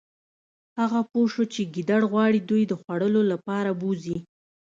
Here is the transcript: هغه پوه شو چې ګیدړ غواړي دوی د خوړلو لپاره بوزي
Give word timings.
هغه 0.79 0.99
پوه 1.11 1.27
شو 1.33 1.43
چې 1.53 1.61
ګیدړ 1.73 2.01
غواړي 2.11 2.39
دوی 2.49 2.63
د 2.67 2.73
خوړلو 2.81 3.21
لپاره 3.31 3.69
بوزي 3.81 4.17